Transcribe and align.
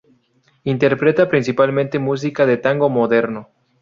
Interpreta 0.63 1.29
principalmente 1.29 1.99
música 1.99 2.47
de 2.47 2.57
tango 2.57 2.89
moderno. 2.89 3.41